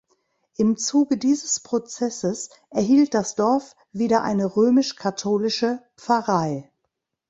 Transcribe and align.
Im 0.57 0.77
Zuge 0.77 1.15
dieses 1.15 1.59
Prozesses 1.59 2.49
erhielt 2.71 3.13
das 3.13 3.35
Dorf 3.35 3.75
wieder 3.93 4.23
eine 4.23 4.55
römisch-katholische 4.55 5.83
Pfarrei. 5.95 6.71